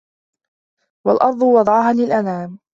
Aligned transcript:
وَالأَرضَ 1.07 1.41
وَضَعَها 1.43 1.91
لِلأَنامِ 1.93 2.59